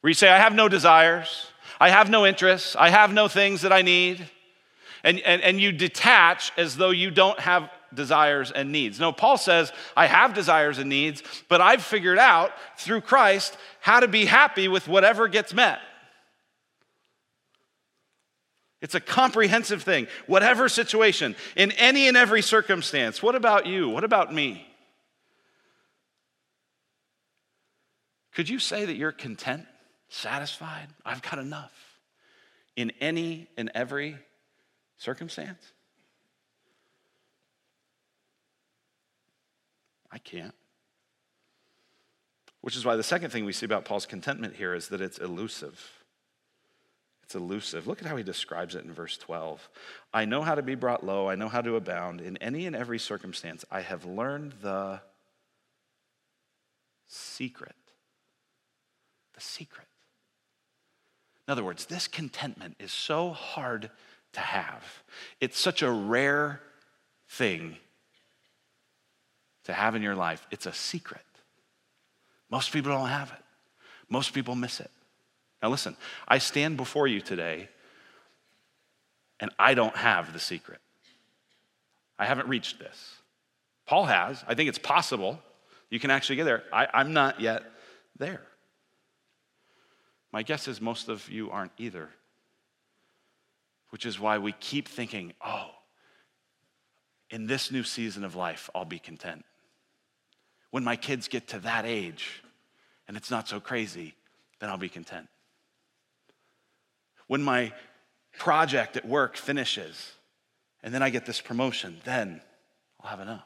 [0.00, 1.46] where you say i have no desires.
[1.78, 2.76] I have no interests.
[2.76, 4.28] I have no things that I need
[5.04, 9.00] and, and, and you detach as though you don't have desires and needs.
[9.00, 14.00] No, Paul says, I have desires and needs, but I've figured out through Christ how
[14.00, 15.80] to be happy with whatever gets met.
[18.80, 23.22] It's a comprehensive thing, whatever situation, in any and every circumstance.
[23.22, 23.90] What about you?
[23.90, 24.66] What about me?
[28.32, 29.66] Could you say that you're content,
[30.08, 30.86] satisfied?
[31.04, 31.72] I've got enough
[32.76, 34.16] in any and every
[35.00, 35.72] circumstance?
[40.12, 40.54] I can't.
[42.60, 45.18] Which is why the second thing we see about Paul's contentment here is that it's
[45.18, 46.04] elusive.
[47.22, 47.86] It's elusive.
[47.86, 49.70] Look at how he describes it in verse 12.
[50.12, 52.20] I know how to be brought low, I know how to abound.
[52.20, 55.00] In any and every circumstance, I have learned the
[57.06, 57.74] secret.
[59.34, 59.86] The secret.
[61.48, 63.90] In other words, this contentment is so hard
[64.32, 64.84] to have.
[65.40, 66.60] It's such a rare
[67.28, 67.76] thing
[69.64, 70.46] to have in your life.
[70.50, 71.22] It's a secret.
[72.50, 73.44] Most people don't have it,
[74.08, 74.90] most people miss it.
[75.62, 77.68] Now, listen, I stand before you today
[79.40, 80.78] and I don't have the secret.
[82.18, 83.14] I haven't reached this.
[83.86, 84.44] Paul has.
[84.46, 85.40] I think it's possible.
[85.90, 86.62] You can actually get there.
[86.72, 87.64] I, am not yet
[88.18, 88.42] there.
[90.32, 92.08] My guess is most of you aren't either,
[93.90, 95.70] which is why we keep thinking, oh,
[97.28, 99.44] in this new season of life, I'll be content.
[100.70, 102.42] When my kids get to that age
[103.06, 104.14] and it's not so crazy,
[104.58, 105.28] then I'll be content.
[107.26, 107.72] When my
[108.38, 110.12] project at work finishes
[110.82, 112.40] and then I get this promotion, then
[113.00, 113.44] I'll have enough.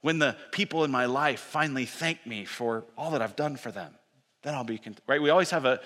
[0.00, 3.72] When the people in my life finally thank me for all that I've done for
[3.72, 3.94] them,
[4.42, 5.02] then I'll be content.
[5.06, 5.20] Right?
[5.20, 5.80] We always have a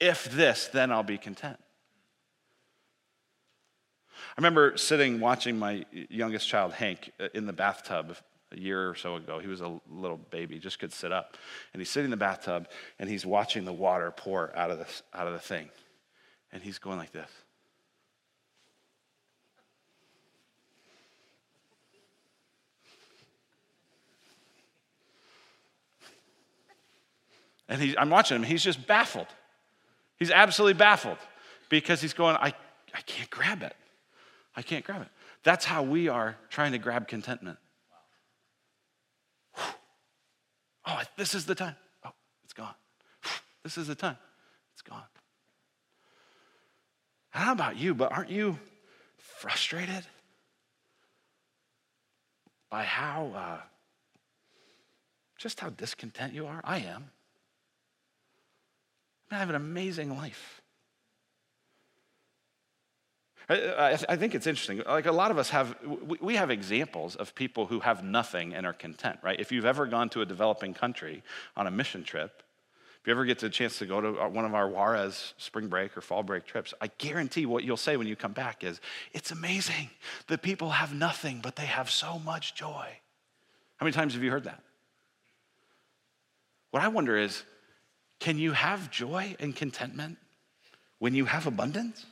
[0.00, 1.58] if this, then I'll be content.
[4.36, 8.16] I remember sitting watching my youngest child, Hank, uh, in the bathtub
[8.52, 9.38] a year or so ago.
[9.38, 11.36] He was a little baby, just could sit up.
[11.72, 14.86] And he's sitting in the bathtub and he's watching the water pour out of the,
[15.12, 15.68] out of the thing.
[16.52, 17.30] And he's going like this.
[27.68, 29.26] And he, I'm watching him, he's just baffled.
[30.18, 31.18] He's absolutely baffled
[31.68, 32.52] because he's going, I,
[32.94, 33.74] I can't grab it.
[34.56, 35.08] I can't grab it.
[35.44, 37.58] That's how we are trying to grab contentment.
[40.86, 41.76] Oh, this is the time.
[42.04, 42.10] Oh,
[42.44, 42.74] it's gone.
[43.62, 44.16] This is the time.
[44.72, 45.02] It's gone.
[47.30, 47.94] How about you?
[47.94, 48.58] But aren't you
[49.18, 50.06] frustrated
[52.70, 53.60] by how, uh,
[55.36, 56.60] just how discontent you are?
[56.64, 57.10] I am.
[59.30, 60.62] I have an amazing life.
[63.50, 64.82] I, I, think it's interesting.
[64.86, 65.74] Like a lot of us have,
[66.20, 69.40] we have examples of people who have nothing and are content, right?
[69.40, 71.22] If you've ever gone to a developing country
[71.56, 72.42] on a mission trip,
[73.00, 75.96] if you ever get the chance to go to one of our Juarez spring break
[75.96, 78.82] or fall break trips, I guarantee what you'll say when you come back is,
[79.14, 79.88] it's amazing
[80.26, 82.86] that people have nothing, but they have so much joy.
[83.78, 84.62] How many times have you heard that?
[86.70, 87.44] What I wonder is,
[88.20, 90.18] can you have joy and contentment
[90.98, 92.04] when you have abundance?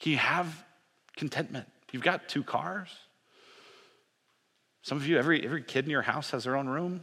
[0.00, 0.64] Can you have
[1.16, 1.66] contentment?
[1.92, 2.88] You've got two cars.
[4.82, 7.02] Some of you, every, every kid in your house has their own room.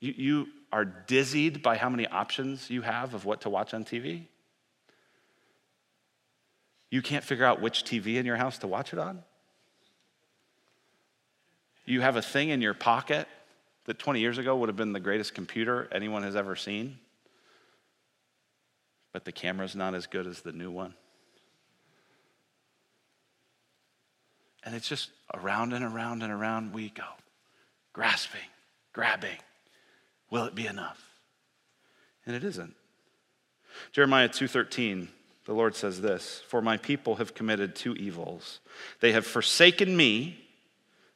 [0.00, 3.84] You, you are dizzied by how many options you have of what to watch on
[3.84, 4.26] TV.
[6.90, 9.22] You can't figure out which TV in your house to watch it on.
[11.84, 13.28] You have a thing in your pocket
[13.86, 16.98] that 20 years ago would have been the greatest computer anyone has ever seen
[19.12, 20.94] but the camera's not as good as the new one.
[24.64, 27.04] And it's just around and around and around we go,
[27.92, 28.40] grasping,
[28.92, 29.38] grabbing.
[30.30, 31.02] Will it be enough?
[32.24, 32.74] And it isn't.
[33.90, 35.08] Jeremiah 2:13
[35.44, 38.60] the Lord says this, "For my people have committed two evils.
[39.00, 40.41] They have forsaken me,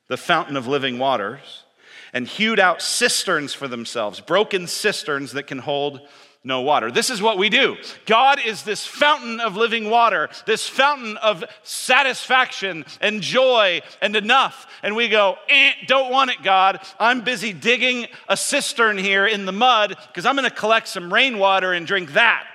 [0.09, 1.65] the fountain of living waters,
[2.13, 6.01] and hewed out cisterns for themselves, broken cisterns that can hold
[6.47, 6.93] no water.
[6.93, 7.77] This is what we do.
[8.07, 14.67] God is this fountain of living water, this fountain of satisfaction and joy and enough.
[14.83, 16.81] And we go, eh, don't want it, God.
[17.01, 21.13] I'm busy digging a cistern here in the mud because I'm going to collect some
[21.13, 22.47] rainwater and drink that.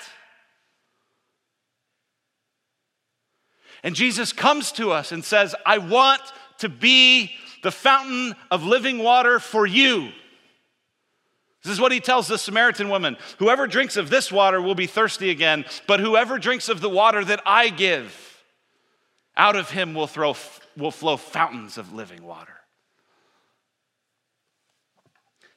[3.83, 6.21] And Jesus comes to us and says, I want
[6.62, 10.12] to be the fountain of living water for you.
[11.63, 14.88] This is what he tells the Samaritan woman Whoever drinks of this water will be
[14.88, 18.43] thirsty again, but whoever drinks of the water that I give,
[19.38, 20.36] out of him will, throw,
[20.76, 22.54] will flow fountains of living water.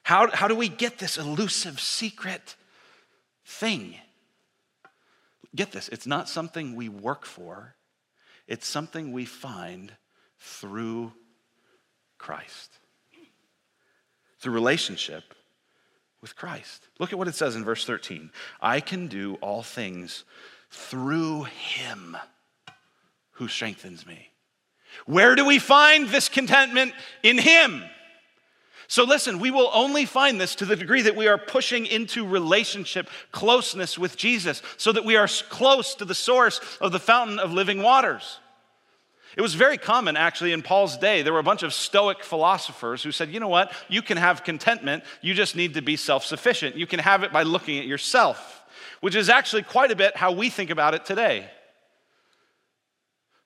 [0.03, 2.55] How, how do we get this elusive secret
[3.43, 3.95] thing?
[5.55, 7.75] Get this, it's not something we work for,
[8.47, 9.93] it's something we find
[10.39, 11.13] through
[12.17, 12.71] Christ,
[14.39, 15.23] through relationship
[16.21, 16.87] with Christ.
[16.99, 18.31] Look at what it says in verse 13
[18.61, 20.23] I can do all things
[20.71, 22.17] through him
[23.31, 24.29] who strengthens me.
[25.05, 26.93] Where do we find this contentment?
[27.21, 27.83] In Him.
[28.87, 32.25] So listen, we will only find this to the degree that we are pushing into
[32.25, 37.39] relationship closeness with Jesus, so that we are close to the source of the fountain
[37.39, 38.39] of living waters.
[39.35, 41.21] It was very common, actually, in Paul's day.
[41.21, 43.73] There were a bunch of Stoic philosophers who said, you know what?
[43.89, 46.77] You can have contentment, you just need to be self sufficient.
[46.77, 48.63] You can have it by looking at yourself,
[49.01, 51.49] which is actually quite a bit how we think about it today.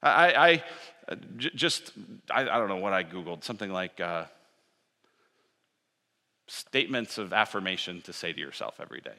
[0.02, 0.62] I,
[1.10, 1.92] I just,
[2.32, 4.26] I, I, don't know what I Googled, something like uh,
[6.48, 9.18] statements of affirmation to say to yourself every day.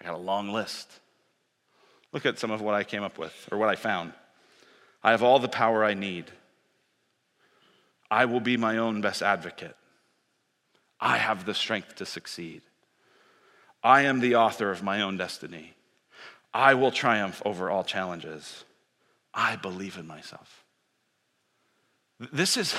[0.00, 0.90] I got a long list.
[2.12, 4.12] Look at some of what I came up with or what I found.
[5.06, 6.32] I have all the power I need.
[8.10, 9.76] I will be my own best advocate.
[11.00, 12.62] I have the strength to succeed.
[13.84, 15.74] I am the author of my own destiny.
[16.52, 18.64] I will triumph over all challenges.
[19.32, 20.64] I believe in myself.
[22.32, 22.74] This is,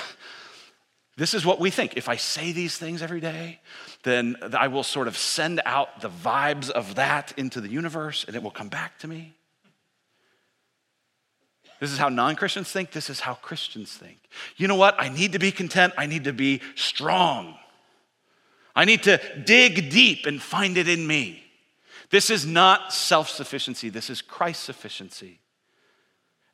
[1.15, 1.95] this is what we think.
[1.95, 3.61] If I say these things every day,
[4.03, 8.35] then I will sort of send out the vibes of that into the universe and
[8.35, 9.36] it will come back to me.
[11.79, 12.91] This is how non Christians think.
[12.91, 14.17] This is how Christians think.
[14.55, 14.95] You know what?
[14.97, 15.93] I need to be content.
[15.97, 17.55] I need to be strong.
[18.75, 21.43] I need to dig deep and find it in me.
[22.09, 25.39] This is not self sufficiency, this is Christ sufficiency.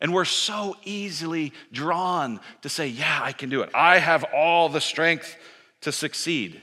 [0.02, 3.70] And we're so easily drawn to say, Yeah, I can do it.
[3.74, 5.36] I have all the strength
[5.82, 6.62] to succeed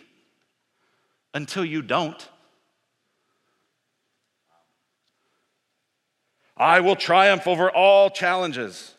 [1.32, 2.28] until you don't.
[6.60, 8.94] I will triumph over all challenges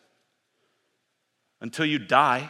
[1.61, 2.49] until you die.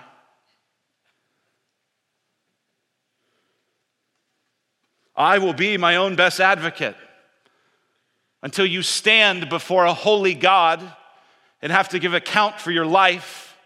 [5.13, 6.95] I will be my own best advocate
[8.41, 10.79] until you stand before a holy God
[11.61, 13.57] and have to give account for your life.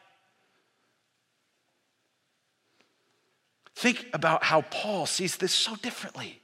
[3.76, 6.42] Think about how Paul sees this so differently.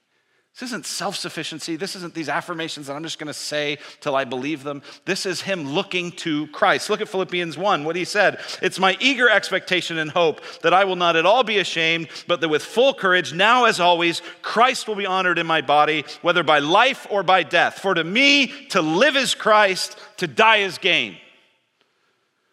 [0.53, 1.75] This isn't self sufficiency.
[1.77, 4.81] This isn't these affirmations that I'm just going to say till I believe them.
[5.05, 6.89] This is him looking to Christ.
[6.89, 8.39] Look at Philippians 1, what he said.
[8.61, 12.41] It's my eager expectation and hope that I will not at all be ashamed, but
[12.41, 16.43] that with full courage, now as always, Christ will be honored in my body, whether
[16.43, 17.79] by life or by death.
[17.79, 21.17] For to me, to live is Christ, to die is gain.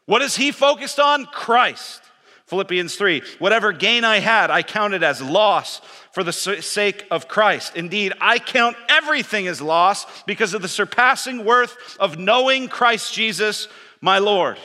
[0.07, 1.27] What is he focused on?
[1.27, 2.01] Christ.
[2.49, 5.81] Philippians 3 Whatever gain I had, I counted as loss
[6.13, 7.77] for the sake of Christ.
[7.77, 13.69] Indeed, I count everything as loss because of the surpassing worth of knowing Christ Jesus,
[14.01, 14.59] my Lord.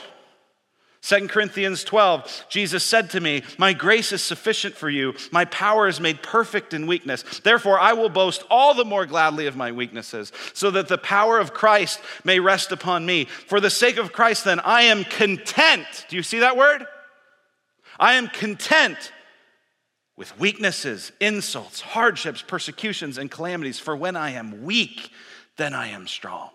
[1.01, 5.13] 2 Corinthians 12, Jesus said to me, My grace is sufficient for you.
[5.31, 7.23] My power is made perfect in weakness.
[7.43, 11.39] Therefore, I will boast all the more gladly of my weaknesses, so that the power
[11.39, 13.25] of Christ may rest upon me.
[13.25, 16.05] For the sake of Christ, then, I am content.
[16.07, 16.87] Do you see that word?
[17.99, 19.11] I am content
[20.15, 23.79] with weaknesses, insults, hardships, persecutions, and calamities.
[23.79, 25.09] For when I am weak,
[25.57, 26.49] then I am strong.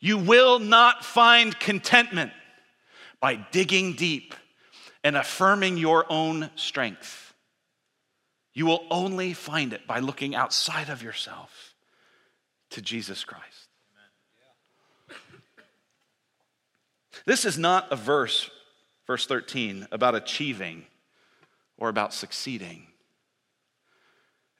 [0.00, 2.32] You will not find contentment
[3.20, 4.34] by digging deep
[5.02, 7.34] and affirming your own strength.
[8.52, 11.74] You will only find it by looking outside of yourself
[12.70, 13.68] to Jesus Christ.
[17.26, 18.50] This is not a verse
[19.06, 20.84] verse 13, about achieving
[21.76, 22.86] or about succeeding.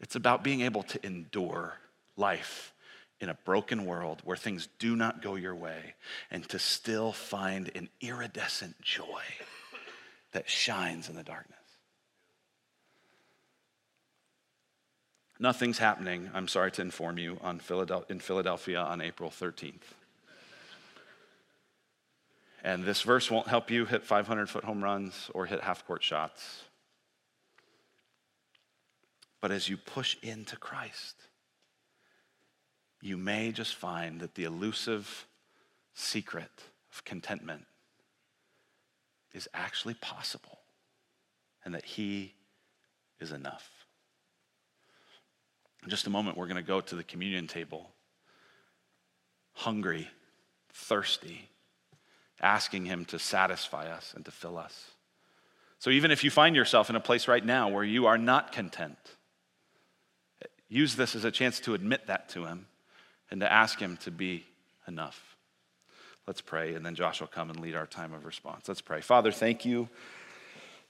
[0.01, 1.79] It's about being able to endure
[2.17, 2.73] life
[3.21, 5.95] in a broken world where things do not go your way
[6.31, 9.23] and to still find an iridescent joy
[10.33, 11.59] that shines in the darkness.
[15.39, 19.95] Nothing's happening, I'm sorry to inform you, on Philadelphia, in Philadelphia on April 13th.
[22.65, 26.03] And this verse won't help you hit 500 foot home runs or hit half court
[26.03, 26.63] shots.
[29.43, 31.17] But as you push into Christ,
[33.03, 35.27] you may just find that the elusive
[35.93, 36.51] secret
[36.91, 37.67] of contentment
[39.35, 40.61] is actually possible
[41.67, 42.33] and that He
[43.21, 43.71] is enough.
[45.83, 47.91] In just a moment, we're going to go to the communion table,
[49.53, 50.09] hungry,
[50.73, 51.51] thirsty
[52.41, 54.91] asking Him to satisfy us and to fill us.
[55.79, 58.53] So even if you find yourself in a place right now where you are not
[58.53, 58.99] content,
[60.69, 62.67] use this as a chance to admit that to Him
[63.31, 64.45] and to ask Him to be
[64.89, 65.37] enough.
[66.27, 68.67] Let's pray, and then Josh will come and lead our time of response.
[68.67, 69.03] Let's pray.
[69.03, 69.89] Father, thank you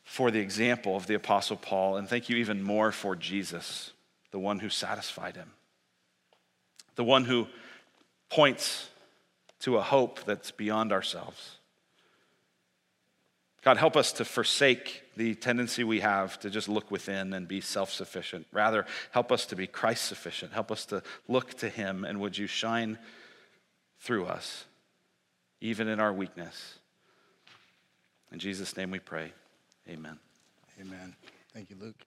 [0.05, 3.91] for the example of the Apostle Paul, and thank you even more for Jesus,
[4.31, 5.51] the one who satisfied him,
[6.95, 7.49] the one who
[8.31, 8.89] points
[9.65, 11.57] to a hope that's beyond ourselves.
[13.63, 17.63] God, help us to forsake the tendency we have to just look within and be
[17.63, 18.47] self sufficient.
[18.53, 20.53] Rather, help us to be Christ sufficient.
[20.53, 22.99] Help us to look to Him, and would you shine
[24.01, 24.67] through us,
[25.63, 26.79] even in our weakness?
[28.31, 29.33] In Jesus' name we pray.
[29.89, 30.19] Amen.
[30.79, 31.17] Amen.
[31.55, 32.05] Thank you, Luke.